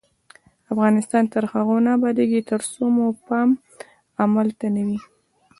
[0.73, 3.49] افغانستان تر هغو نه ابادیږي، ترڅو مو پام
[4.21, 4.99] عمل ته نه وي.